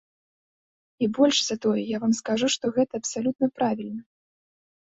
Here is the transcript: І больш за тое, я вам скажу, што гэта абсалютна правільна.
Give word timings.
І 1.03 1.09
больш 1.17 1.37
за 1.47 1.57
тое, 1.65 1.83
я 1.89 1.97
вам 2.05 2.13
скажу, 2.21 2.49
што 2.57 2.65
гэта 2.79 2.93
абсалютна 3.01 3.45
правільна. 3.59 4.01